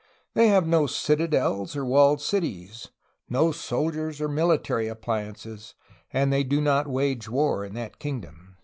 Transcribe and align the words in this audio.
"They 0.33 0.47
have 0.47 0.65
no 0.65 0.87
citadels 0.87 1.75
or 1.75 1.85
walled 1.85 2.21
cities... 2.21 2.87
no 3.29 3.51
soldiers 3.51 4.19
or 4.19 4.27
military 4.27 4.87
appliances, 4.87 5.75
and 6.11 6.33
they 6.33 6.43
do 6.43 6.59
not 6.59 6.87
wage 6.87 7.29
war 7.29 7.63
in 7.63 7.75
that 7.75 7.99
kingdom." 7.99 8.55